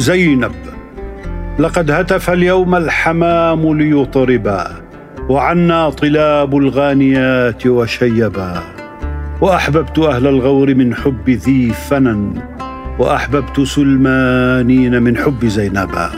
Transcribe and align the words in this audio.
زينب 0.00 0.52
لقد 1.58 1.90
هتف 1.90 2.30
اليوم 2.30 2.74
الحمام 2.74 3.78
ليطربا 3.78 4.66
وعنا 5.28 5.90
طلاب 5.90 6.56
الغانيات 6.56 7.66
وشيبا 7.66 8.62
وأحببت 9.40 9.98
أهل 9.98 10.26
الغور 10.26 10.74
من 10.74 10.94
حب 10.94 11.30
ذي 11.30 11.72
فنن 11.72 12.42
وأحببت 12.98 13.60
سلمانين 13.60 15.02
من 15.02 15.16
حب 15.16 15.46
زينبا. 15.46 16.10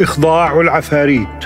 إخضاع 0.00 0.60
العفاريت 0.60 1.44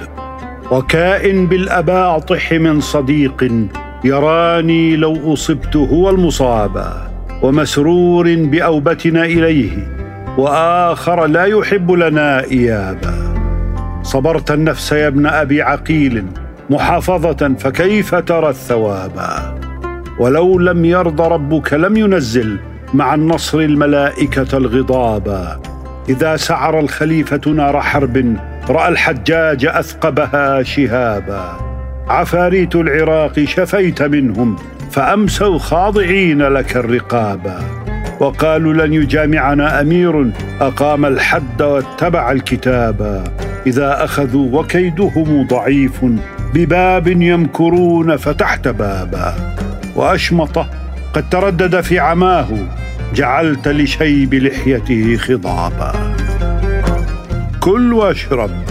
وكائن 0.70 1.46
بالأباطح 1.46 2.52
من 2.52 2.80
صديق 2.80 3.68
يراني 4.04 4.96
لو 4.96 5.32
أصبت 5.32 5.76
هو 5.76 6.10
المصابا 6.10 7.10
ومسرور 7.42 8.34
بأوبتنا 8.34 9.24
إليه. 9.24 10.01
وآخر 10.38 11.26
لا 11.26 11.44
يحب 11.44 11.90
لنا 11.90 12.44
إيابا. 12.44 13.32
صبرت 14.02 14.50
النفس 14.50 14.92
يا 14.92 15.08
ابن 15.08 15.26
أبي 15.26 15.62
عقيل 15.62 16.26
محافظة 16.70 17.54
فكيف 17.58 18.14
ترى 18.14 18.48
الثوابا 18.48 19.60
ولو 20.18 20.58
لم 20.58 20.84
يرض 20.84 21.20
ربك 21.20 21.74
لم 21.74 21.96
ينزل 21.96 22.58
مع 22.94 23.14
النصر 23.14 23.58
الملائكة 23.58 24.58
الغضابا 24.58 25.60
إذا 26.08 26.36
سعر 26.36 26.80
الخليفة 26.80 27.40
نار 27.50 27.80
حرب 27.80 28.36
رأى 28.70 28.88
الحجاج 28.88 29.66
أثقبها 29.66 30.62
شهابا. 30.62 31.56
عفاريت 32.08 32.76
العراق 32.76 33.44
شفيت 33.44 34.02
منهم 34.02 34.56
فأمسوا 34.90 35.58
خاضعين 35.58 36.42
لك 36.42 36.76
الرقابا. 36.76 37.81
وقالوا 38.22 38.86
لن 38.86 38.92
يجامعنا 38.92 39.80
أمير 39.80 40.30
أقام 40.60 41.06
الحد 41.06 41.62
واتبع 41.62 42.32
الكتابا 42.32 43.24
إذا 43.66 44.04
أخذوا 44.04 44.60
وكيدهم 44.60 45.46
ضعيف 45.46 46.04
بباب 46.54 47.06
يمكرون 47.06 48.16
فتحت 48.16 48.68
بابا. 48.68 49.34
واشمطه 49.96 50.70
قد 51.14 51.30
تردد 51.30 51.80
في 51.80 51.98
عماه 51.98 52.48
جعلت 53.14 53.68
لشيب 53.68 54.34
لحيته 54.34 55.16
خضابا. 55.16 55.92
كل 57.60 57.92
واشرب 57.92 58.66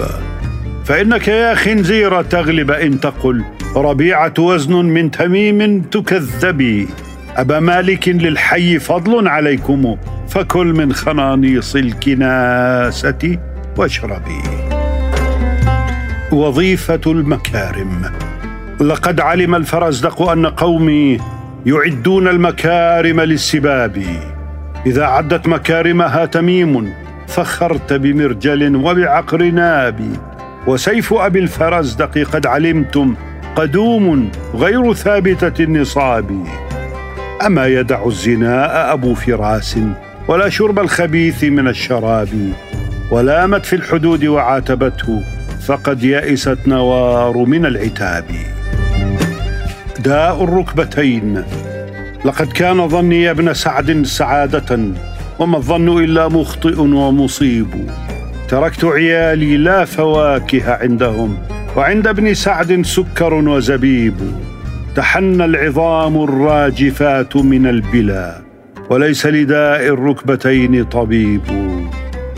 فإنك 0.86 1.28
يا 1.28 1.56
خنزير 1.56 2.22
تغلب 2.22 2.72
إن 2.72 3.00
تقل. 3.00 3.44
ربيعة 3.76 4.34
وزن 4.40 4.76
من 4.76 5.12
تميم 5.12 5.82
تكذبي 5.82 6.88
أبا 7.38 7.60
مالك 7.60 8.08
للحي 8.08 8.80
فضل 8.80 9.28
عليكم 9.28 9.98
فكل 10.30 10.68
من 10.68 10.94
خنانيص 10.94 11.76
الكناسة 11.76 13.38
واشربي. 13.78 14.42
وظيفة 16.32 17.02
المكارم. 17.08 18.12
لقد 18.82 19.20
علم 19.20 19.56
الفرزدق 19.56 20.22
أن 20.30 20.46
قومي 20.46 21.20
يعدون 21.66 22.28
المكارم 22.28 23.22
للسباب. 23.22 24.04
إذا 24.86 25.06
عدت 25.06 25.48
مكارمها 25.48 26.26
تميم 26.26 26.94
فخرت 27.28 27.94
بمرجل 27.94 28.76
وبعقر 28.76 29.44
ناب. 29.44 30.00
وسيف 30.68 31.14
أبي 31.14 31.40
الفرزدق 31.40 32.18
قد 32.18 32.46
علمتم 32.46 33.16
قدوم 33.56 34.32
غير 34.56 34.94
ثابتة 34.94 35.64
النصاب. 35.64 36.46
أما 37.46 37.68
يدع 37.68 38.06
الزناء 38.06 38.94
أبو 38.94 39.14
فراس 39.14 39.80
ولا 40.28 40.50
شرب 40.50 40.80
الخبيث 40.80 41.44
من 41.44 41.68
الشراب 41.68 42.30
ولامت 43.12 43.66
في 43.66 43.76
الحدود 43.76 44.26
وعاتبته 44.26 45.24
فقد 45.68 46.04
يئست 46.04 46.58
نوار 46.68 47.38
من 47.38 47.66
العتاب. 47.66 48.26
داء 50.00 50.44
الركبتين 50.44 51.44
لقد 52.26 52.48
كان 52.48 52.88
ظني 52.88 53.22
يا 53.24 53.32
ابن 53.32 53.54
سعد 53.54 54.06
سعادة 54.06 54.80
وما 55.40 55.58
الظن 55.58 56.04
إلا 56.04 56.28
مخطئ 56.28 56.80
ومصيب. 56.80 57.68
تركت 58.48 58.86
عيالي 58.86 59.58
لا 59.58 59.86
فواكه 59.86 60.74
عندهم 60.74 61.38
وعند 61.78 62.08
ابن 62.08 62.34
سعد 62.34 62.82
سكر 62.86 63.34
وزبيب. 63.34 64.51
تحنى 64.96 65.46
العظام 65.46 66.24
الراجفات 66.24 67.36
من 67.36 67.68
البلا 67.68 68.42
وليس 68.90 69.26
لداء 69.26 69.88
الركبتين 69.88 70.84
طبيب. 70.84 71.42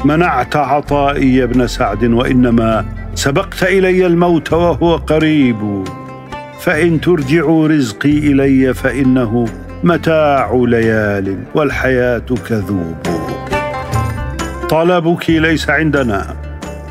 منعت 0.06 0.56
عطائي 0.56 1.36
يا 1.36 1.44
ابن 1.44 1.68
سعد 1.68 2.04
وإنما 2.04 2.86
سبقت 3.16 3.64
إلي 3.64 4.06
الموت 4.06 4.54
وهو 4.54 4.96
قريب. 4.96 5.84
فإن 6.60 7.02
ترجعوا 7.02 7.68
رزقي 7.68 8.18
إلي 8.18 8.74
فإنه 8.74 9.46
متاع 9.84 10.64
ليال 10.68 11.38
والحياة 11.56 12.26
كذوب. 12.50 12.96
طلبك 14.70 15.30
ليس 15.30 15.70
عندنا 15.70 16.36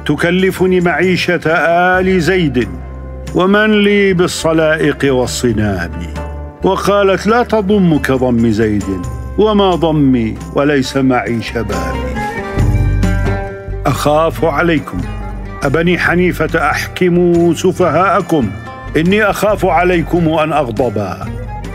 تكلفني 0.06 0.80
معيشة 0.80 1.40
آل 1.46 2.20
زيد. 2.20 2.68
ومن 3.34 3.84
لي 3.84 4.14
بالصلائق 4.14 5.14
والصناب 5.14 5.90
وقالت 6.62 7.26
لا 7.26 7.42
تضم 7.42 7.98
كضم 7.98 8.50
زيد 8.50 8.84
وما 9.38 9.74
ضمي 9.74 10.34
وليس 10.54 10.96
معي 10.96 11.42
شبابي 11.42 12.12
أخاف 13.86 14.44
عليكم. 14.44 15.00
أبني 15.62 15.98
حنيفة 15.98 16.70
أحكموا 16.70 17.54
سفهاءكم. 17.54 18.50
إني 18.96 19.24
أخاف 19.24 19.66
عليكم 19.66 20.28
أن 20.28 20.52
اغضبا 20.52 21.26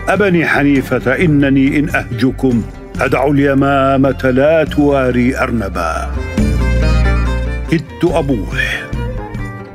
أبني 0.08 0.46
حنيفة 0.46 1.12
إنني 1.24 1.78
إن 1.78 1.88
أهجكم. 1.88 2.62
أدع 3.00 3.26
اليمامة 3.26 4.30
لا 4.30 4.64
تواري 4.64 5.38
أرنبا. 5.38 6.10
كدت 7.70 8.04
أبوح. 8.04 8.88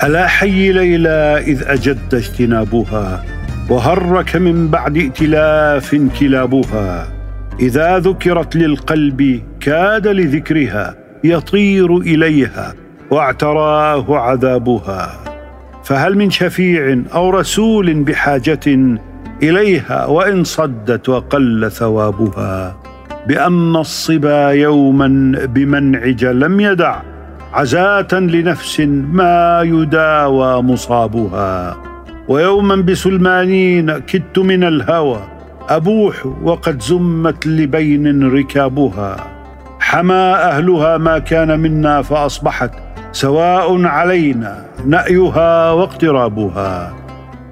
ألا 0.03 0.27
حي 0.27 0.71
ليلى 0.71 1.43
إذ 1.47 1.63
أجد 1.67 2.13
اجتنابها 2.13 3.23
وهرك 3.69 4.35
من 4.35 4.67
بعد 4.67 4.97
ائتلاف 4.97 5.95
كلابها. 6.19 7.07
إذا 7.59 7.99
ذكرت 7.99 8.55
للقلب 8.55 9.41
كاد 9.59 10.07
لذكرها 10.07 10.95
يطير 11.23 11.97
إليها 11.97 12.73
واعتراه 13.11 14.17
عذابها. 14.17 15.19
فهل 15.83 16.17
من 16.17 16.29
شفيع 16.29 17.03
أو 17.13 17.29
رسول 17.29 17.93
بحاجة 17.93 18.97
إليها 19.43 20.05
وإن 20.05 20.43
صدت 20.43 21.09
وقل 21.09 21.71
ثوابها؟ 21.71 22.77
بأن 23.27 23.75
الصبا 23.75 24.49
يوما 24.49 25.39
بمنعج 25.45 26.25
لم 26.25 26.59
يدع 26.59 27.12
عزاة 27.53 28.07
لنفس 28.13 28.79
ما 29.11 29.61
يداوى 29.61 30.61
مصابها. 30.61 31.77
ويوما 32.27 32.75
بسلمانين 32.75 33.97
كدت 33.97 34.39
من 34.39 34.63
الهوى 34.63 35.19
أبوح 35.69 36.25
وقد 36.43 36.81
زمت 36.81 37.47
لبين 37.47 38.31
ركابها. 38.33 39.15
حمى 39.79 40.13
أهلها 40.49 40.97
ما 40.97 41.19
كان 41.19 41.59
منا 41.59 42.01
فأصبحت 42.01 42.71
سواء 43.11 43.85
علينا 43.85 44.65
نأيها 44.85 45.71
واقترابها. 45.71 46.93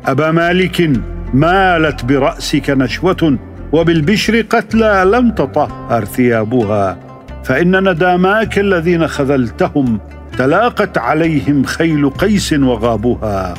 أبا 0.06 0.31
مالك 0.31 0.91
مالت 1.34 2.06
برأسك 2.06 2.69
نشوة 2.69 3.38
وبالبشر 3.72 4.41
قتلى 4.41 5.03
لم 5.05 5.31
تطهر 5.31 6.05
ثيابها. 6.05 7.10
فان 7.43 7.90
نداماك 7.90 8.59
الذين 8.59 9.08
خذلتهم 9.08 9.99
تلاقت 10.38 10.97
عليهم 10.97 11.64
خيل 11.64 12.09
قيس 12.09 12.53
وغابها 12.53 13.53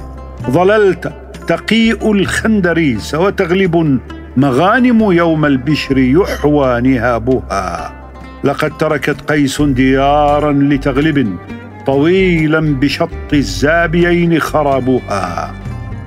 ظللت 0.51 1.13
تقيء 1.47 2.13
الخندريس 2.13 3.15
وتغلب 3.15 3.99
مغانم 4.37 5.13
يوم 5.13 5.45
البشر 5.45 5.99
يحوى 5.99 6.81
نهابها 6.81 7.93
لقد 8.45 8.77
تركت 8.79 9.31
قيس 9.31 9.63
ديارا 9.63 10.53
لتغلب 10.53 11.37
طويلا 11.87 12.61
بشط 12.61 13.33
الزابيين 13.33 14.41
خرابها 14.41 15.55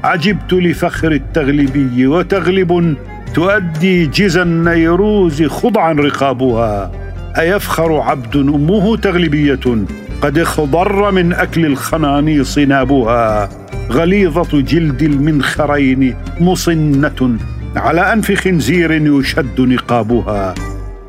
عجبت 0.03 0.53
لفخر 0.53 1.11
التغلبي 1.11 2.07
وتغلب 2.07 2.95
تؤدي 3.33 4.05
جزى 4.05 4.41
النيروز 4.41 5.43
خضعا 5.43 5.93
رقابها 5.93 7.04
أيفخر 7.39 7.99
عبد 7.99 8.35
أمه 8.35 8.97
تغلبية؟ 8.97 9.85
قد 10.21 10.39
اخضر 10.39 11.11
من 11.11 11.33
أكل 11.33 11.65
الخنانيص 11.65 12.57
نابها. 12.57 13.49
غليظة 13.91 14.61
جلد 14.61 15.01
المنخرين 15.01 16.15
مصنة. 16.39 17.37
على 17.75 18.13
أنف 18.13 18.31
خنزير 18.31 18.91
يشد 18.91 19.61
نقابها. 19.61 20.55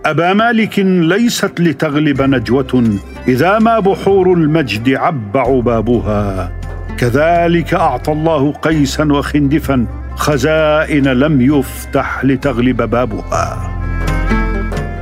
أبا 0.06 0.32
مالك 0.32 0.78
ليست 0.78 1.61
لتغلب 1.61 2.23
نجوة. 2.23 2.84
إذا 3.28 3.58
ما 3.58 3.78
بحور 3.78 4.32
المجد 4.32 4.94
عب 4.94 5.37
عبابها. 5.37 6.52
كذلك 6.99 7.75
أعطى 7.75 8.12
الله 8.12 8.52
قيسا 8.52 9.05
وخندفا. 9.05 9.87
خزائن 10.17 11.08
لم 11.08 11.40
يفتح 11.40 12.25
لتغلب 12.25 12.82
بابها. 12.82 13.75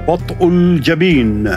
وطء 0.09 0.49
الجبين 0.49 1.51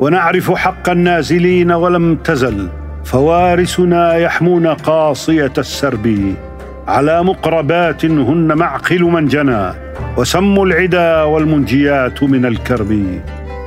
ونعرف 0.00 0.52
حق 0.52 0.88
النازلين 0.88 1.72
ولم 1.72 2.16
تزل. 2.16 2.68
فوارسنا 3.04 4.14
يحمون 4.14 4.66
قاصية 4.66 5.52
السرب. 5.58 6.34
على 6.88 7.22
مقربات 7.22 8.04
هن 8.04 8.52
معقل 8.56 9.02
من 9.02 9.26
جنى. 9.26 9.72
وسم 10.16 10.62
العدا 10.62 11.22
والمنجيات 11.22 12.22
من 12.22 12.46
الكرب. 12.46 13.20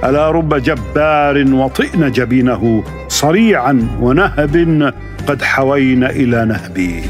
ألا 0.04 0.32
رب 0.32 0.56
جبار 0.56 1.46
وطئن 1.54 2.12
جبينه 2.12 2.84
صريعا 3.08 3.88
ونهب 4.02 4.94
قد 5.28 5.42
حوينا 5.42 6.10
إلى 6.10 6.46
نهبي 6.46 7.02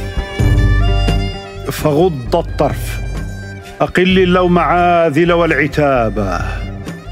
فغض 1.71 2.35
الطرف 2.35 2.99
أقل 3.81 4.19
اللوم 4.19 4.59
عاذل 4.59 5.31
والعتاب. 5.31 6.39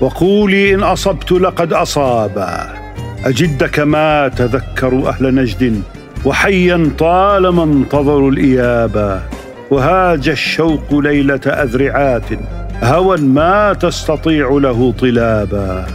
وقولي 0.02 0.74
إن 0.76 0.84
أصبت 0.84 1.32
لقد 1.32 1.74
أصاب. 1.74 2.48
أجدك 3.26 3.80
ما 3.80 4.28
تذكر 4.28 5.10
أهل 5.10 5.36
نجد 5.36 5.82
وحيا 6.26 6.90
طالما 7.00 7.64
انتظروا 7.64 8.32
الايابه 8.32 9.20
وهاج 9.72 10.30
الشوق 10.30 10.94
ليلة 10.94 11.42
أذرعات 11.48 12.26
هوى 12.84 13.18
ما 13.18 13.74
تستطيع 13.74 14.50
له 14.50 14.92
طلابا 15.00 15.86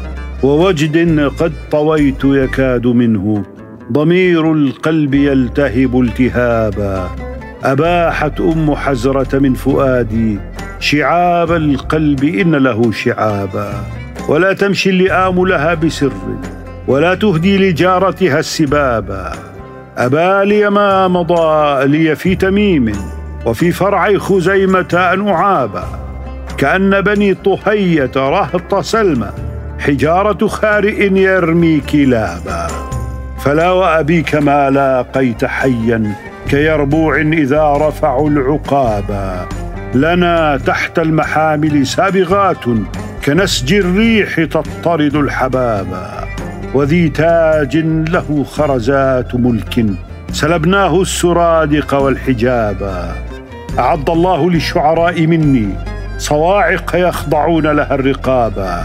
ووجد 0.42 1.20
قد 1.38 1.52
طويت 1.70 2.24
يكاد 2.24 2.86
منه 2.86 3.42
ضمير 3.92 4.52
القلب 4.52 5.14
يلتهب 5.14 6.00
التهابا 6.00 7.10
أباحت 7.64 8.40
أم 8.40 8.74
حزرة 8.74 9.38
من 9.38 9.54
فؤادي 9.54 10.38
شعاب 10.80 11.52
القلب 11.52 12.24
إن 12.24 12.54
له 12.54 12.92
شعابا. 12.92 13.72
ولا 14.28 14.52
تمشي 14.52 14.90
اللئام 14.90 15.46
لها 15.46 15.74
بسر 15.74 16.12
ولا 16.86 17.14
تهدي 17.14 17.58
لجارتها 17.58 18.38
السبابا. 18.38 19.32
أبا 19.96 20.44
لي 20.44 20.70
ما 20.70 21.08
مضى 21.08 21.86
لي 21.86 22.16
في 22.16 22.34
تميم 22.34 22.92
وفي 23.46 23.72
فرع 23.72 24.18
خزيمة 24.18 25.10
أن 25.14 25.28
أعابا. 25.28 25.84
كأن 26.58 27.00
بني 27.00 27.34
طهية 27.34 28.10
رهط 28.16 28.74
سلمى 28.74 29.30
حجارة 29.78 30.46
خارئ 30.46 31.18
يرمي 31.18 31.80
كلابا. 31.80 32.66
فلا 33.38 33.70
وأبيك 33.70 34.34
ما 34.34 34.70
لاقيت 34.70 35.44
حيا 35.44 36.12
كيربوع 36.48 37.20
إذا 37.20 37.72
رفعوا 37.72 38.30
العقابا. 38.30 39.48
لنا 39.94 40.56
تحت 40.56 40.98
المحامل 40.98 41.86
سابغات 41.86 42.64
كنسج 43.24 43.74
الريح 43.74 44.44
تطرد 44.44 45.16
الحبابا 45.16 46.24
وذي 46.74 47.08
تاج 47.08 47.76
له 47.86 48.44
خرزات 48.44 49.34
ملك 49.34 49.86
سلبناه 50.32 51.00
السرادق 51.00 51.94
والحجابا 51.94 53.12
أعد 53.78 54.10
الله 54.10 54.50
للشعراء 54.50 55.26
مني 55.26 55.68
صواعق 56.18 56.96
يخضعون 56.96 57.66
لها 57.66 57.94
الرقابا 57.94 58.84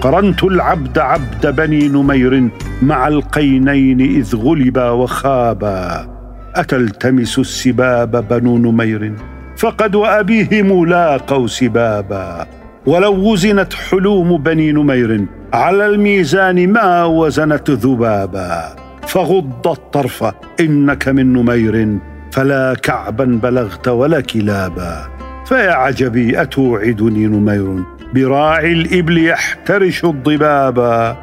قرنت 0.00 0.44
العبد 0.44 0.98
عبد 0.98 1.46
بني 1.46 1.88
نمير 1.88 2.48
مع 2.82 3.08
القينين 3.08 4.00
إذ 4.00 4.36
غلبا 4.36 4.90
وخابا 4.90 6.08
أتلتمس 6.54 7.38
السباب 7.38 8.28
بنو 8.28 8.58
نمير؟ 8.58 9.12
فقد 9.58 9.94
وأبيهم 9.94 10.86
لاقوا 10.86 11.46
سبابا 11.46 12.46
ولو 12.86 13.14
وزنت 13.14 13.74
حلوم 13.74 14.36
بني 14.42 14.72
نمير 14.72 15.24
على 15.52 15.86
الميزان 15.86 16.72
ما 16.72 17.04
وزنت 17.04 17.70
ذبابا. 17.70 18.76
فغض 19.06 19.68
الطرف 19.68 20.24
إنك 20.60 21.08
من 21.08 21.32
نمير 21.32 21.98
فلا 22.32 22.74
كعبا 22.82 23.24
بلغت 23.42 23.88
ولا 23.88 24.20
كلابا. 24.20 25.08
فيا 25.46 25.72
عجبي 25.72 26.42
أتوعدني 26.42 27.26
نمير؟ 27.26 27.82
براعي 28.14 28.72
الإبل 28.72 29.26
يحترش 29.26 30.04
الضبابا. 30.04 31.16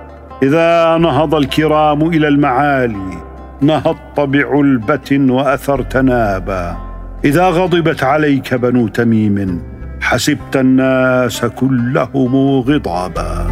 إذا 0.44 0.98
نهض 0.98 1.36
الكرام 1.36 2.08
إلى 2.08 2.28
المعالي 2.28 3.18
نهضت 3.62 4.20
بعلبة 4.20 5.12
وأثرت 5.12 5.98
نابا. 5.98 6.85
إذا 7.25 7.45
غضبت 7.50 8.04
عليك 8.04 8.54
بنو 8.54 8.88
تميم 8.88 9.62
حسبت 10.01 10.56
الناس 10.56 11.45
كلهم 11.45 12.60
غضابا. 12.60 13.48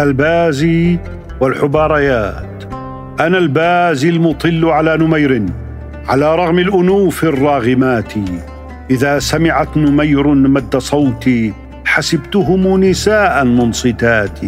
البازي 0.00 0.98
والحباريات. 1.40 2.64
أنا 3.20 3.38
البازي 3.38 4.08
المطل 4.08 4.64
على 4.64 4.96
نمير 4.96 5.42
على 6.08 6.36
رغم 6.36 6.58
الأنوف 6.58 7.24
الراغمات. 7.24 8.12
إذا 8.90 9.18
سمعت 9.18 9.76
نمير 9.76 10.26
مد 10.26 10.76
صوتي 10.76 11.52
حسبتهم 11.84 12.84
نساء 12.84 13.44
منصتات. 13.44 14.40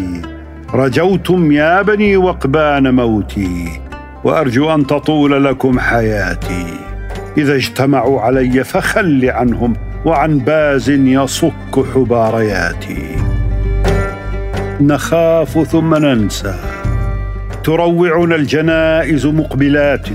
رجوتم 0.75 1.52
يا 1.52 1.82
بني 1.82 2.16
وقبان 2.16 2.94
موتي 2.94 3.81
وأرجو 4.25 4.75
أن 4.75 4.87
تطول 4.87 5.44
لكم 5.44 5.78
حياتي. 5.78 6.88
إذا 7.38 7.55
اجتمعوا 7.55 8.20
علي 8.20 8.64
فخل 8.64 9.31
عنهم 9.31 9.76
وعن 10.05 10.38
باز 10.38 10.90
يصك 10.90 11.87
حبارياتي 11.94 13.17
نخاف 14.81 15.69
ثم 15.69 15.94
ننسى. 15.94 16.55
تروعنا 17.64 18.35
الجنائز 18.35 19.26
مقبلات 19.26 20.06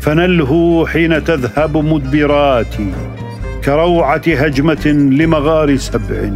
فنلهو 0.00 0.86
حين 0.86 1.24
تذهب 1.24 1.76
مدبرات. 1.76 2.74
كروعة 3.64 4.22
هجمة 4.26 4.86
لمغار 4.86 5.76
سبع 5.76 6.30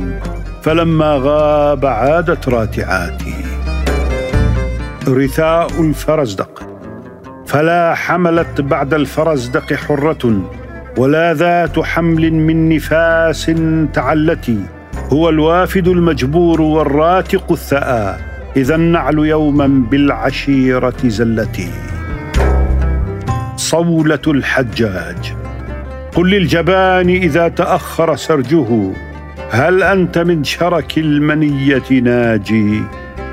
فلما 0.62 1.18
غاب 1.22 1.86
عادت 1.86 2.48
راتعاتي. 2.48 3.34
رثاء 5.08 5.80
الفرزدق 5.80 6.69
فلا 7.50 7.94
حملت 7.94 8.60
بعد 8.60 8.94
الفرزدق 8.94 9.74
حرة 9.74 10.42
ولا 10.96 11.34
ذات 11.34 11.78
حمل 11.78 12.32
من 12.32 12.68
نفاس 12.68 13.52
تعلتي 13.92 14.58
هو 15.12 15.28
الوافد 15.28 15.88
المجبور 15.88 16.60
والراتق 16.60 17.52
الثأى 17.52 18.14
إذا 18.56 18.74
النعل 18.74 19.18
يوما 19.18 19.66
بالعشيرة 19.90 20.94
زلتي 21.04 21.70
صولة 23.56 24.26
الحجاج 24.26 25.34
قل 26.14 26.30
للجبان 26.30 27.08
إذا 27.08 27.48
تأخر 27.48 28.16
سرجه 28.16 28.92
هل 29.50 29.82
أنت 29.82 30.18
من 30.18 30.44
شرك 30.44 30.98
المنية 30.98 31.90
ناجي؟ 32.02 32.82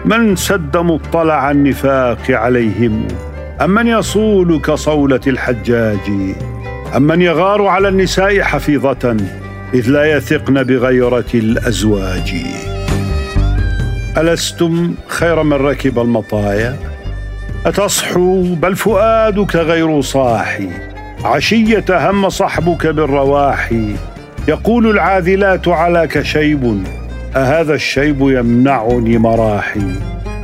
من 0.05 0.36
سد 0.36 0.77
مطلع 0.77 1.51
النفاق 1.51 2.31
عليهم؟ 2.31 3.07
أم 3.61 3.69
من 3.69 3.87
يصول 3.87 4.61
كصولة 4.61 5.19
الحجاج؟ 5.27 6.11
أم 6.95 7.01
من 7.01 7.21
يغار 7.21 7.65
على 7.65 7.87
النساء 7.87 8.41
حفيظة 8.41 9.17
إذ 9.73 9.89
لا 9.89 10.17
يثقن 10.17 10.63
بغيرة 10.63 11.25
الأزواج؟ 11.33 12.33
ألستم 14.17 14.93
خير 15.07 15.43
من 15.43 15.53
ركب 15.53 15.99
المطايا؟ 15.99 16.75
أتصحو 17.65 18.41
بل 18.41 18.75
فؤادك 18.75 19.55
غير 19.55 20.01
صاحي 20.01 20.69
عشية 21.25 21.85
هم 21.89 22.29
صحبك 22.29 22.87
بالرواحي 22.87 23.95
يقول 24.47 24.89
العاذلات 24.89 25.67
علىك 25.67 26.21
شيب 26.21 26.83
أهذا 27.35 27.73
الشيب 27.73 28.21
يمنعني 28.21 29.17
مراحي؟ 29.17 29.93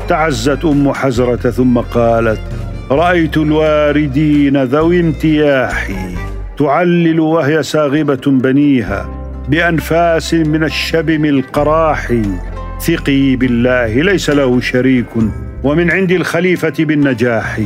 تعزت 0.08 0.65
أم 0.65 0.93
حزرة 0.93 1.50
ثم 1.50 1.79
قالت 1.79 2.39
رأيت 2.92 3.38
الواردين 3.38 4.63
ذوي 4.63 5.00
امتياحي 5.00 6.16
تعلل 6.58 7.20
وهي 7.20 7.63
ساغبة 7.63 8.22
بنيها 8.25 9.10
بأنفاس 9.50 10.34
من 10.34 10.63
الشبم 10.63 11.25
القراح. 11.25 12.13
ثقي 12.82 13.36
بالله 13.36 14.02
ليس 14.02 14.30
له 14.30 14.60
شريك 14.60 15.06
ومن 15.63 15.92
عند 15.92 16.12
الخليفة 16.12 16.74
بالنجاح. 16.80 17.62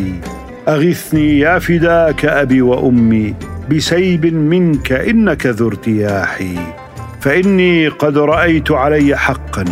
أغثني 0.67 1.39
يا 1.39 1.59
فداك 1.59 2.25
أبي 2.25 2.61
وأمي 2.61 3.35
بسيب 3.71 4.25
منك 4.25 4.91
إنك 4.91 5.45
ذو 5.45 5.67
ارتياح. 5.67 6.39
فإني 7.21 7.87
قد 7.87 8.17
رأيت 8.17 8.71
علي 8.71 9.17
حقا 9.17 9.65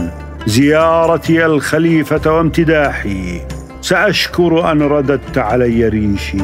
زيارتي 0.48 1.46
الخليفة 1.46 2.38
وامتداحي. 2.38 3.55
سأشكر 3.86 4.72
أن 4.72 4.82
رددت 4.82 5.38
علي 5.38 5.88
ريشي 5.88 6.38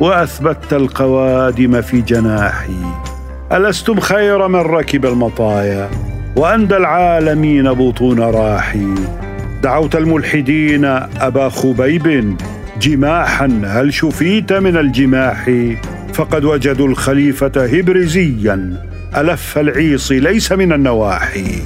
وأثبتت 0.00 0.72
القوادم 0.72 1.80
في 1.80 2.00
جناحي. 2.00 2.76
ألستم 3.52 4.00
خير 4.00 4.48
من 4.48 4.60
ركب 4.60 5.06
المطايا 5.06 5.90
وأندى 6.36 6.76
العالمين 6.76 7.72
بطون 7.72 8.20
راحي. 8.20 8.94
دعوت 9.62 9.96
الملحدين 9.96 10.84
أبا 11.20 11.48
خبيب 11.48 12.36
جماحا 12.80 13.60
هل 13.64 13.94
شفيت 13.94 14.52
من 14.52 14.76
الجماح؟ 14.76 15.50
فقد 16.14 16.44
وجدوا 16.44 16.88
الخليفة 16.88 17.66
هبرزيا 17.66 18.84
ألف 19.16 19.58
العيص 19.58 20.12
ليس 20.12 20.52
من 20.52 20.72
النواحي. 20.72 21.62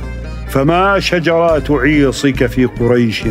فما 0.49 1.01
شجرات 1.01 1.71
عيصك 1.71 2.47
في 2.47 2.65
قريش؟ 2.65 3.25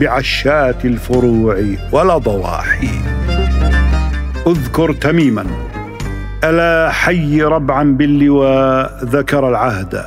بعشات 0.00 0.84
الفروع 0.84 1.64
ولا 1.92 2.18
ضواحي. 2.18 2.90
اذكر 4.46 4.92
تميما. 4.92 5.46
ألا 6.44 6.90
حي 6.90 7.42
ربعا 7.42 7.84
باللواء 7.84 9.04
ذكر 9.04 9.48
العهد. 9.48 10.04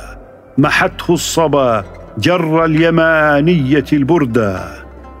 محته 0.58 1.14
الصبا 1.14 1.84
جر 2.18 2.64
اليمانية 2.64 3.84
البرده 3.92 4.60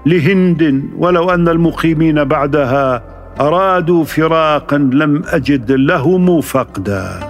لهند 0.06 0.84
ولو 0.96 1.30
أن 1.30 1.48
المقيمين 1.48 2.24
بعدها 2.24 3.02
أرادوا 3.40 4.04
فراقا 4.04 4.78
لم 4.78 5.22
أجد 5.26 5.72
لهم 5.72 6.40
فقدا. 6.40 7.20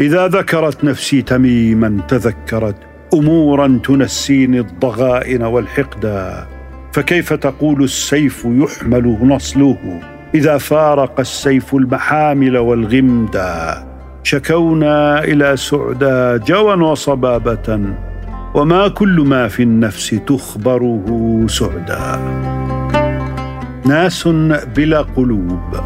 إذا 0.00 0.28
ذكرت 0.28 0.84
نفسي 0.84 1.22
تميما 1.22 2.00
تذكرت 2.08 2.76
أمورا 3.14 3.80
تنسيني 3.84 4.60
الضغائن 4.60 5.42
والحقدا. 5.42 6.46
فكيف 6.92 7.32
تقول 7.32 7.82
السيف 7.82 8.46
يحمل 8.50 9.18
نصله 9.22 10.00
إذا 10.34 10.58
فارق 10.58 11.20
السيف 11.20 11.74
المحامل 11.74 12.58
والغمدا 12.58 13.84
شكونا 14.22 15.24
إلى 15.24 15.56
سعدى 15.56 16.38
جوى 16.44 16.74
وصبابة 16.74 17.80
وما 18.54 18.88
كل 18.88 19.20
ما 19.26 19.48
في 19.48 19.62
النفس 19.62 20.10
تخبره 20.26 21.06
سعدا 21.48 22.18
ناس 23.86 24.28
بلا 24.76 25.02
قلوب 25.02 25.80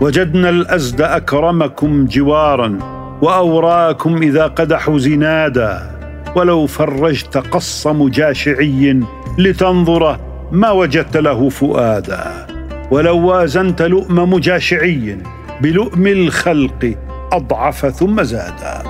وجدنا 0.00 0.48
الأزد 0.48 1.00
أكرمكم 1.00 2.04
جوارا 2.04 2.78
وأوراكم 3.22 4.22
إذا 4.22 4.46
قدحوا 4.46 4.98
زنادا. 4.98 6.01
ولو 6.36 6.66
فرجت 6.66 7.36
قص 7.36 7.86
مجاشعي 7.86 9.00
لتنظر 9.38 10.18
ما 10.52 10.70
وجدت 10.70 11.16
له 11.16 11.48
فؤادا. 11.48 12.46
ولو 12.90 13.18
وازنت 13.18 13.82
لؤم 13.82 14.32
مجاشعي 14.32 15.18
بلؤم 15.60 16.06
الخلق 16.06 16.94
أضعف 17.32 17.86
ثم 17.86 18.22
زادا. 18.22 18.82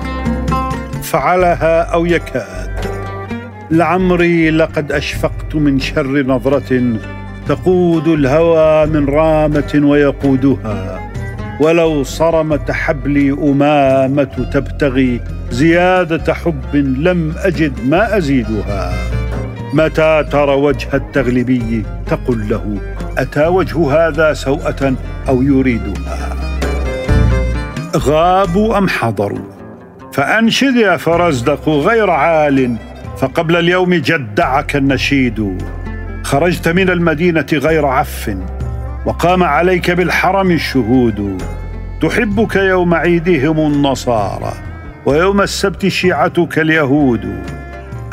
فعلها 1.03 1.81
أو 1.81 2.05
يكاد. 2.05 2.85
لعمري 3.71 4.49
لقد 4.49 4.91
أشفقت 4.91 5.55
من 5.55 5.79
شر 5.79 6.23
نظرة 6.27 6.97
تقود 7.47 8.07
الهوى 8.07 8.85
من 8.85 9.05
رامة 9.05 9.81
ويقودها. 9.83 11.02
ولو 11.63 12.03
صرمت 12.03 12.71
حبلي 12.71 13.31
أمامة 13.31 14.49
تبتغي 14.53 15.21
زيادة 15.51 16.33
حب 16.33 16.75
لم 16.75 17.33
أجد 17.37 17.73
ما 17.87 18.17
أزيدها. 18.17 18.93
متى 19.73 20.25
ترى 20.31 20.55
وجه 20.55 20.87
التغلبي 20.93 21.83
تقل 22.07 22.49
له؟ 22.49 22.77
أتى 23.17 23.47
وجه 23.47 24.07
هذا 24.07 24.33
سوءة 24.33 24.93
أو 25.27 25.41
يريدها؟ 25.41 26.35
غابوا 27.97 28.77
أم 28.77 28.89
حضروا؟ 28.89 29.47
فأنشد 30.13 30.75
يا 30.75 30.97
فرزدق 30.97 31.69
غير 31.69 32.09
عال 32.09 32.75
فقبل 33.17 33.55
اليوم 33.55 33.93
جدعك 33.93 34.75
النشيد. 34.75 35.57
خرجت 36.23 36.67
من 36.67 36.89
المدينة 36.89 37.47
غير 37.53 37.85
عف. 37.85 38.35
وقام 39.05 39.43
عليك 39.43 39.91
بالحرم 39.91 40.51
الشهود. 40.51 41.43
تحبك 42.01 42.55
يوم 42.55 42.93
عيدهم 42.93 43.59
النصارى 43.59 44.53
ويوم 45.05 45.41
السبت 45.41 45.87
شيعتك 45.87 46.59
اليهود. 46.59 47.43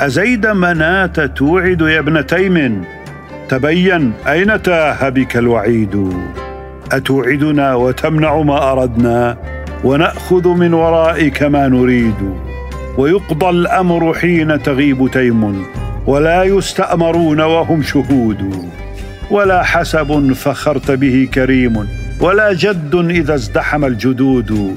أزيد 0.00 0.46
مناة 0.46 1.06
توعد 1.36 1.80
يا 1.80 1.98
ابن 1.98 2.26
تيم 2.26 2.84
تبين 3.48 4.12
أين 4.26 4.62
تاه 4.62 5.08
بك 5.08 5.36
الوعيد؟ 5.36 6.12
أتوعدنا 6.92 7.74
وتمنع 7.74 8.42
ما 8.42 8.72
أردنا؟ 8.72 9.36
ونأخذ 9.84 10.48
من 10.48 10.74
ورائك 10.74 11.42
ما 11.42 11.68
نريد. 11.68 12.34
ويقضى 12.98 13.50
الأمر 13.50 14.14
حين 14.14 14.62
تغيب 14.62 15.10
تيم 15.12 15.64
ولا 16.06 16.44
يستأمرون 16.44 17.40
وهم 17.40 17.82
شهود. 17.82 18.70
ولا 19.30 19.62
حسب 19.62 20.32
فخرت 20.32 20.90
به 20.90 21.28
كريم 21.34 21.88
ولا 22.20 22.52
جد 22.52 22.94
إذا 22.94 23.34
ازدحم 23.34 23.84
الجدود. 23.84 24.76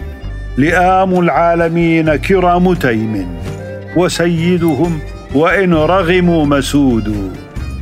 لئام 0.58 1.20
العالمين 1.20 2.16
كرام 2.16 2.74
تيم 2.74 3.28
وسيدهم 3.96 5.00
وإن 5.36 5.74
رغموا 5.74 6.46
مسود. 6.46 7.32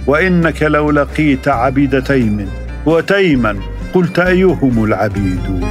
وإنك 0.08 0.64
لو 0.64 0.92
لقيت 0.92 1.48
عبيد 1.48 2.04
تيم 2.04 2.48
وتيما 2.86 3.56
قلت 3.94 4.20
أيهم 4.20 4.84
العبيد. 4.84 5.66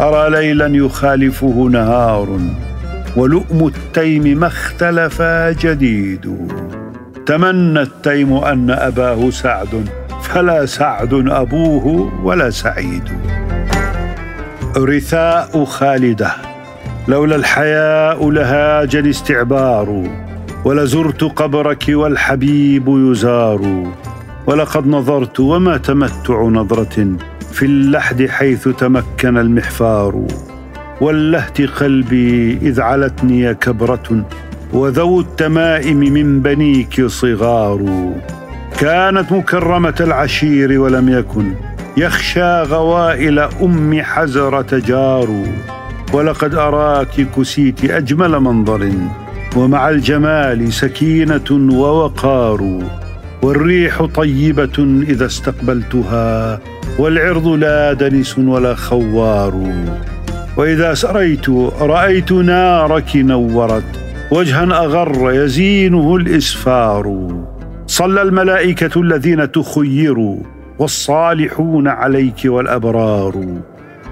أرى 0.00 0.30
ليلا 0.30 0.66
يخالفه 0.66 1.68
نهار 1.72 2.38
ولؤم 3.16 3.66
التيم 3.66 4.22
ما 4.40 4.46
اختلفا 4.46 5.52
جديد. 5.52 6.52
تمنى 7.26 7.80
التيم 7.80 8.32
أن 8.34 8.70
أباه 8.70 9.30
سعد 9.30 9.88
فلا 10.22 10.66
سعد 10.66 11.14
أبوه 11.28 12.12
ولا 12.24 12.50
سعيد. 12.50 13.02
رثاء 14.76 15.64
خالدة 15.64 16.32
لولا 17.08 17.36
الحياء 17.36 18.30
لهاجني 18.30 18.96
استعبار 18.96 20.02
ولزرت 20.64 21.24
قبرك 21.24 21.84
والحبيب 21.88 22.88
يزار. 22.88 23.92
ولقد 24.46 24.86
نظرت 24.86 25.40
وما 25.40 25.76
تمتع 25.76 26.42
نظرة 26.42 27.16
في 27.52 27.66
اللحد 27.66 28.26
حيث 28.26 28.68
تمكن 28.68 29.38
المحفار. 29.38 30.26
ولهت 31.00 31.60
قلبي 31.60 32.58
إذ 32.62 32.80
علتني 32.80 33.54
كبرة 33.54 34.26
وذو 34.72 35.20
التمائم 35.20 35.96
من 35.96 36.40
بنيك 36.40 37.06
صغار. 37.06 38.12
كانت 38.82 39.32
مكرمة 39.32 39.94
العشير 40.00 40.80
ولم 40.80 41.08
يكن 41.08 41.54
يخشى 41.96 42.62
غوائل 42.62 43.38
أم 43.38 44.02
حزرة 44.02 44.78
جار 44.78 45.28
ولقد 46.12 46.54
أراك 46.54 47.26
كسيت 47.36 47.90
أجمل 47.90 48.40
منظر 48.40 48.90
ومع 49.56 49.88
الجمال 49.88 50.72
سكينة 50.72 51.70
ووقار. 51.72 52.78
والريح 53.42 54.02
طيبة 54.02 55.02
إذا 55.08 55.26
استقبلتها 55.26 56.60
والعرض 56.98 57.46
لا 57.46 57.92
دنس 57.92 58.38
ولا 58.38 58.74
خوار. 58.74 59.72
وإذا 60.56 60.94
سريت 60.94 61.48
رأيت 61.80 62.32
نارك 62.32 63.16
نورت 63.16 64.00
وجها 64.30 64.64
أغر 64.64 65.32
يزينه 65.32 66.16
الإسفار. 66.16 67.28
صلى 67.86 68.22
الملائكة 68.22 69.00
الذين 69.00 69.52
تخيروا 69.52 70.36
والصالحون 70.78 71.88
عليك 71.88 72.40
والأبرار. 72.44 73.44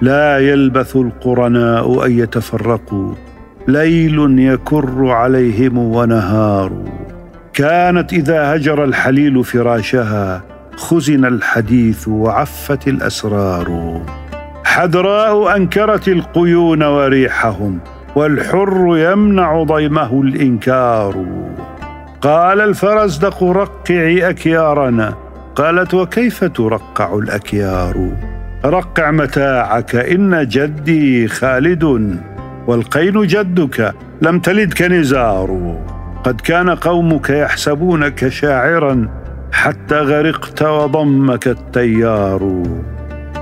لا 0.01 0.39
يلبث 0.39 0.95
القرناء 0.95 2.05
أن 2.05 2.19
يتفرقوا. 2.19 3.13
ليل 3.67 4.39
يكر 4.39 5.07
عليهم 5.07 5.77
ونهار. 5.77 6.71
كانت 7.53 8.13
إذا 8.13 8.55
هجر 8.55 8.83
الحليل 8.83 9.43
فراشها 9.43 10.43
خزن 10.75 11.25
الحديث 11.25 12.07
وعفت 12.07 12.87
الأسرار. 12.87 14.01
حدراء 14.63 15.55
أنكرت 15.55 16.07
القيون 16.07 16.83
وريحهم 16.83 17.79
والحر 18.15 18.97
يمنع 18.97 19.63
ضيمه 19.63 20.21
الإنكار. 20.21 21.25
قال 22.21 22.61
الفرزدق 22.61 23.43
رقعي 23.43 24.29
أكيارنا. 24.29 25.13
قالت 25.55 25.93
وكيف 25.93 26.43
ترقع 26.43 27.15
الأكيار؟ 27.17 28.09
رقع 28.65 29.11
متاعك 29.11 29.95
إن 29.95 30.47
جدي 30.47 31.27
خالد 31.27 31.83
والقين 32.67 33.27
جدك 33.27 33.93
لم 34.21 34.39
تلدك 34.39 34.81
نزار. 34.81 35.77
قد 36.23 36.41
كان 36.41 36.69
قومك 36.69 37.29
يحسبونك 37.29 38.27
شاعرا 38.27 39.07
حتى 39.51 39.95
غرقت 39.95 40.63
وضمك 40.63 41.47
التيار. 41.47 42.63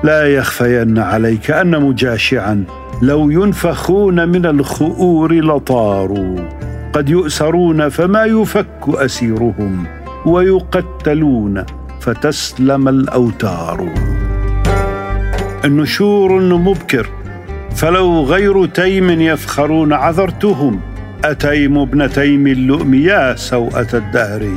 لا 0.04 0.28
يخفين 0.36 1.00
عليك 1.00 1.52
أن 1.52 1.82
مجاشعا 1.82 2.64
لو 3.02 3.30
ينفخون 3.30 4.30
من 4.30 4.46
الخؤور 4.46 5.34
لطاروا 5.34 6.36
قد 6.94 7.10
يؤسرون 7.10 7.90
فما 7.90 8.26
يفك 8.26 8.84
أسيرهم 8.88 9.86
ويقتلون 10.26 11.64
فتسلم 12.02 12.88
الأوتار. 12.88 13.90
النشور 15.66 16.40
مبكر 16.40 17.10
فلو 17.76 18.24
غير 18.24 18.66
تيم 18.66 19.22
يفخرون 19.22 19.94
عذرتهم 19.94 20.80
أتيم 21.26 21.78
ابن 21.78 22.10
تيم 22.10 22.48
اللؤم 22.48 22.94
يا 22.94 23.36
سوءة 23.36 23.88
الدهر؟ 23.94 24.52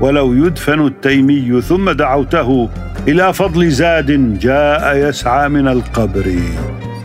ولو 0.00 0.34
يدفن 0.34 0.86
التيمي 0.86 1.60
ثم 1.60 1.90
دعوته 1.90 2.68
إلى 3.08 3.32
فضل 3.32 3.70
زاد 3.70 4.38
جاء 4.38 4.96
يسعى 4.96 5.48
من 5.48 5.68
القبر. 5.68 6.34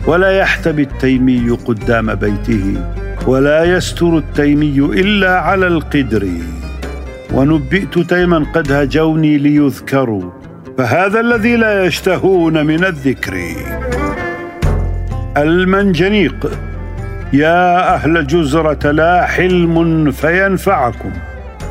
ولا 0.06 0.30
يحتبي 0.30 0.82
التيمي 0.82 1.50
قدام 1.50 2.14
بيته 2.14 2.76
ولا 3.26 3.64
يستر 3.64 4.18
التيمي 4.18 4.78
إلا 4.78 5.40
على 5.40 5.66
القدر. 5.66 6.28
ونبئت 7.32 7.98
تيما 7.98 8.46
قد 8.54 8.72
هجوني 8.72 9.38
ليذكروا 9.38 10.30
فهذا 10.78 11.20
الذي 11.20 11.56
لا 11.56 11.84
يشتهون 11.84 12.66
من 12.66 12.84
الذكر. 12.84 13.34
المنجنيق 15.36 16.50
يا 17.32 17.94
أهل 17.94 18.26
جزره 18.26 18.90
لا 18.90 19.26
حلم 19.26 20.10
فينفعكم 20.10 21.12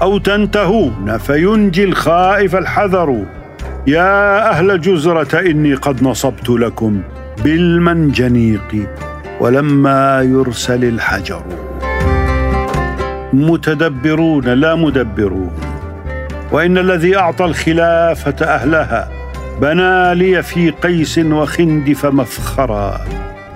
أو 0.01 0.17
تنتهون 0.17 1.17
فينجي 1.17 1.83
الخائف 1.83 2.55
الحذر. 2.55 3.25
يا 3.87 4.49
أهل 4.49 4.81
جزره 4.81 5.39
إني 5.39 5.73
قد 5.73 6.03
نصبت 6.03 6.49
لكم 6.49 7.01
بالمنجنيق. 7.43 8.87
ولما 9.43 10.21
يرسل 10.21 10.83
الحجر. 10.83 11.43
متدبرون 13.33 14.45
لا 14.45 14.75
مدبرون. 14.75 15.51
وإن 16.51 16.77
الذي 16.77 17.17
أعطى 17.17 17.45
الخلافة 17.45 18.45
أهلها 18.45 19.09
بنى 19.61 20.15
لي 20.15 20.43
في 20.43 20.69
قيس 20.69 21.17
وخندف 21.17 22.05
مفخرا. 22.05 23.01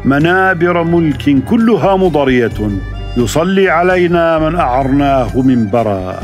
منابر 0.05 0.83
ملك 0.83 1.43
كلها 1.43 1.95
مضرية. 1.95 2.59
يصلي 3.17 3.69
علينا 3.69 4.39
من 4.39 4.55
أعرناه 4.55 5.41
منبرا. 5.41 6.19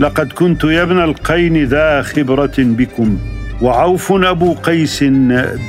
لقد 0.00 0.32
كنت 0.32 0.64
يا 0.64 0.82
ابن 0.82 0.98
القين 0.98 1.64
ذا 1.64 2.02
خبرة 2.02 2.58
بكم 2.58 3.18
وعوف 3.62 4.12
أبو 4.12 4.54
قيس 4.54 5.04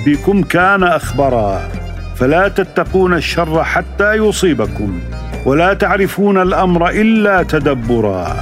بكم 0.06 0.44
كان 0.44 0.84
أخبرا. 0.84 1.62
فلا 2.16 2.48
تتقون 2.48 3.14
الشر 3.14 3.64
حتى 3.64 4.14
يصيبكم 4.14 5.00
ولا 5.46 5.74
تعرفون 5.74 6.42
الأمر 6.42 6.90
إلا 6.90 7.44
تدبرا. 7.44 8.36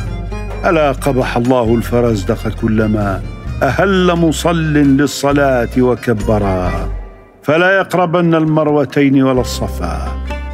ألا 0.65 0.91
قبح 0.91 1.37
الله 1.37 1.75
الفرزدق 1.75 2.47
كلما 2.61 3.21
أهل 3.63 4.15
مصل 4.15 4.73
للصلاة 4.73 5.69
وكبرا. 5.77 6.71
فلا 7.43 7.71
يقربن 7.77 8.35
المروتين 8.35 9.23
ولا 9.23 9.41
الصفا 9.41 10.07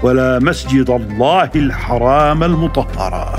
ولا 0.04 0.40
مسجد 0.40 0.90
الله 0.90 1.50
الحرام 1.56 2.44
المطهرا. 2.44 3.38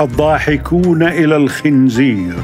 الضاحكون 0.00 1.02
إلى 1.02 1.36
الخنزير 1.36 2.34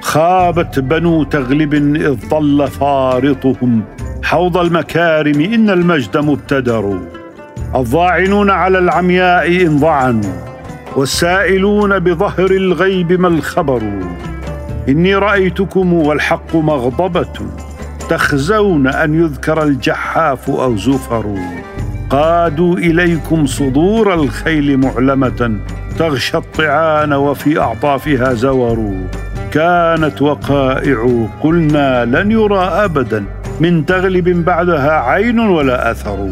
خابت 0.00 0.78
بنو 0.78 1.24
تغلب 1.24 1.74
إذ 1.96 2.28
ضل 2.28 2.68
فارطهم 2.68 3.82
حوض 4.30 4.56
المكارم 4.56 5.40
إن 5.40 5.70
المجد 5.70 6.16
مبتدر. 6.16 6.98
الضاعنون 7.74 8.50
على 8.50 8.78
العمياء 8.78 9.48
إن 9.48 9.78
ضعنوا 9.78 10.32
والسائلون 10.96 11.98
بظهر 11.98 12.50
الغيب 12.50 13.12
ما 13.12 13.28
الخبر. 13.28 13.82
إني 14.88 15.14
رأيتكم 15.14 15.92
والحق 15.92 16.56
مغضبة 16.56 17.32
تخزون 18.08 18.86
أن 18.86 19.14
يذكر 19.14 19.62
الجحاف 19.62 20.50
أو 20.50 20.76
زفر. 20.76 21.34
قادوا 22.10 22.76
إليكم 22.76 23.46
صدور 23.46 24.14
الخيل 24.14 24.76
معلمة 24.76 25.56
تغشى 25.98 26.36
الطعان 26.36 27.12
وفي 27.12 27.60
أعطافها 27.60 28.34
زور. 28.34 28.92
كانت 29.52 30.22
وقائع 30.22 31.26
قلنا 31.42 32.04
لن 32.04 32.30
يرى 32.30 32.60
ابدا. 32.60 33.24
من 33.60 33.86
تغلب 33.86 34.44
بعدها 34.44 34.90
عين 34.90 35.38
ولا 35.38 35.90
أثر. 35.90 36.30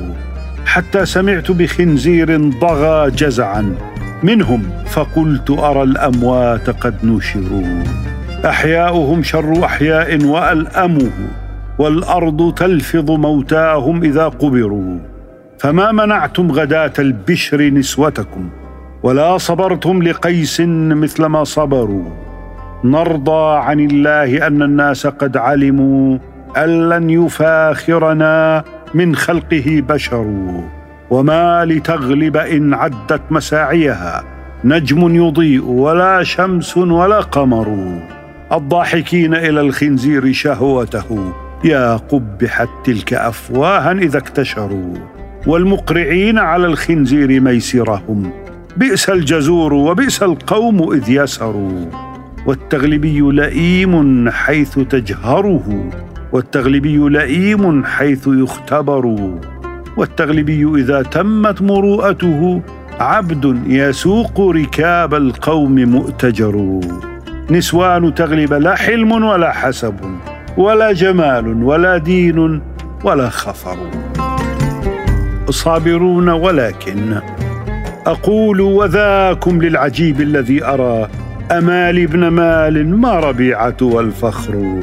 حتى 0.66 1.06
سمعت 1.06 1.50
بخنزير 1.50 2.50
ضغى 2.60 3.10
جزعا. 3.10 3.74
منهم 4.22 4.62
فقلت 4.86 5.50
أرى 5.50 5.82
الأموات 5.82 6.70
قد 6.70 6.94
نشروا. 7.04 7.82
أحياؤهم 8.44 9.22
شر 9.22 9.64
أحياء 9.64 10.24
وألأمه. 10.24 11.10
والأرض 11.78 12.54
تلفظ 12.54 13.10
موتاهم 13.10 14.02
إذا 14.02 14.28
قبروا. 14.28 14.98
فما 15.58 15.92
منعتم 15.92 16.52
غداة 16.52 16.92
البشر 16.98 17.62
نسوتكم؟ 17.62 18.50
ولا 19.02 19.38
صبرتم 19.38 20.02
لقيس 20.02 20.60
مثل 20.60 21.24
ما 21.24 21.44
صبروا. 21.44 22.04
نرضى 22.84 23.58
عن 23.58 23.80
الله 23.80 24.46
أن 24.46 24.62
الناس 24.62 25.06
قد 25.06 25.36
علموا. 25.36 26.18
أن 26.56 26.88
لن 26.88 27.10
يفاخرنا 27.10 28.64
من 28.94 29.16
خلقه 29.16 29.82
بشر 29.88 30.26
وما 31.10 31.64
لتغلب 31.64 32.36
إن 32.36 32.74
عدت 32.74 33.20
مساعيها. 33.30 34.24
نجم 34.64 35.14
يضيء 35.14 35.64
ولا 35.64 36.22
شمس 36.22 36.76
ولا 36.76 37.20
قمر. 37.20 37.98
الضاحكين 38.52 39.34
إلى 39.34 39.60
الخنزير 39.60 40.32
شهوته. 40.32 41.32
يا 41.64 41.96
قبحت 41.96 42.68
تلك 42.84 43.14
أفواها 43.14 43.92
إذا 43.92 44.18
اكتشروا. 44.18 44.94
والمقرعين 45.46 46.38
على 46.38 46.66
الخنزير 46.66 47.40
ميسرهم. 47.40 48.30
بئس 48.76 49.10
الجزور 49.10 49.74
وبئس 49.74 50.22
القوم 50.22 50.92
إذ 50.92 51.10
يسروا. 51.10 51.84
والتغلبي 52.46 53.20
لئيم 53.20 54.30
حيث 54.30 54.78
تجهره. 54.78 55.90
والتغلبي 56.32 56.98
لئيم 57.08 57.84
حيث 57.84 58.28
يختبر. 58.32 59.16
والتغلبي 59.96 60.80
إذا 60.80 61.02
تمت 61.02 61.62
مروءته 61.62 62.60
عبد 63.00 63.62
يسوق 63.66 64.40
ركاب 64.40 65.14
القوم 65.14 65.74
مؤتجر. 65.74 66.80
نسوان 67.50 68.14
تغلب 68.14 68.54
لا 68.54 68.74
حلم 68.74 69.12
ولا 69.12 69.52
حسب 69.52 69.94
ولا 70.56 70.92
جمال 70.92 71.62
ولا 71.62 71.98
دين 71.98 72.62
ولا 73.04 73.28
خفر. 73.28 73.76
صابرون 75.50 76.28
ولكن 76.28 77.20
أقول 78.06 78.60
وذاكم 78.60 79.62
للعجيب 79.62 80.20
الذي 80.20 80.64
أرى 80.64 81.08
أمال 81.52 82.02
ابن 82.02 82.28
مال 82.28 82.96
ما 83.00 83.20
ربيعة 83.20 83.76
والفخر. 83.82 84.80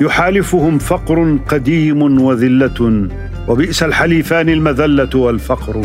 يحالفهم 0.00 0.78
فقر 0.78 1.38
قديم 1.48 2.22
وذلة 2.22 3.08
وبئس 3.48 3.82
الحليفان 3.82 4.48
المذلة 4.48 5.10
والفقر. 5.14 5.82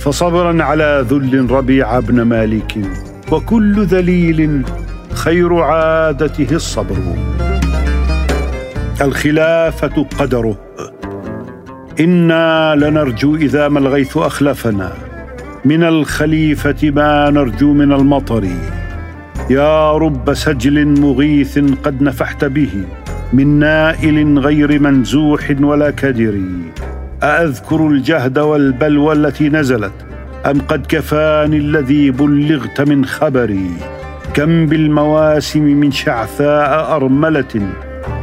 فصبرا 0.00 0.62
على 0.62 1.04
ذل 1.10 1.50
ربيع 1.50 1.98
ابن 1.98 2.22
مالك 2.22 2.78
وكل 3.32 3.84
ذليل 3.84 4.62
خير 5.12 5.54
عادته 5.54 6.54
الصبر. 6.56 6.96
الخلافة 9.00 10.06
قدره. 10.18 10.58
إنا 12.00 12.74
لنرجو 12.74 13.36
إذا 13.36 13.68
ما 13.68 13.78
الغيث 13.78 14.16
أخلفنا. 14.16 14.92
من 15.64 15.82
الخليفة 15.84 16.90
ما 16.90 17.30
نرجو 17.30 17.72
من 17.72 17.92
المطر. 17.92 18.44
يا 19.50 19.92
رب 19.92 20.34
سجل 20.34 21.00
مغيث 21.00 21.58
قد 21.58 22.02
نفحت 22.02 22.44
به. 22.44 22.84
من 23.32 23.58
نائل 23.58 24.38
غير 24.38 24.80
منزوح 24.80 25.54
ولا 25.60 25.90
كدر. 25.90 26.40
أأذكر 27.22 27.86
الجهد 27.86 28.38
والبلوى 28.38 29.12
التي 29.12 29.48
نزلت؟ 29.48 29.92
أم 30.46 30.60
قد 30.60 30.86
كفاني 30.88 31.56
الذي 31.56 32.10
بلغت 32.10 32.80
من 32.80 33.04
خبري؟ 33.04 33.70
كم 34.34 34.66
بالمواسم 34.66 35.62
من 35.62 35.90
شعثاء 35.90 36.96
أرملة 36.96 37.72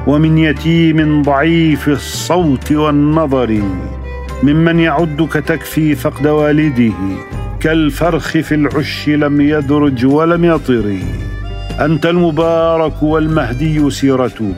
ومن 0.07 0.37
يتيم 0.37 1.21
ضعيف 1.21 1.89
الصوت 1.89 2.71
والنظر. 2.71 3.61
ممن 4.43 4.79
يعدك 4.79 5.33
تكفي 5.33 5.95
فقد 5.95 6.27
والده. 6.27 6.93
كالفرخ 7.59 8.27
في 8.27 8.55
العش 8.55 9.09
لم 9.09 9.41
يدرج 9.41 10.05
ولم 10.05 10.45
يطر. 10.45 10.97
أنت 11.79 12.05
المبارك 12.05 13.03
والمهدي 13.03 13.89
سيرته. 13.89 14.53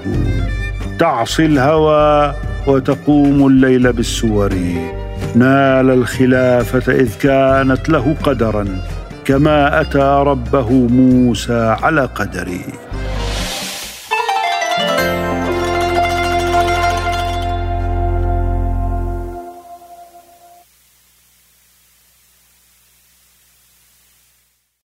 تعصي 0.99 1.45
الهوى 1.45 2.33
وتقوم 2.67 3.47
الليل 3.47 3.93
بالسور. 3.93 4.53
نال 5.35 5.89
الخلافة 5.89 6.93
إذ 6.93 7.17
كانت 7.17 7.89
له 7.89 8.15
قدرا 8.23 8.65
كما 9.25 9.81
أتى 9.81 10.23
ربه 10.27 10.69
موسى 10.71 11.75
على 11.81 12.05
قدره. 12.05 12.86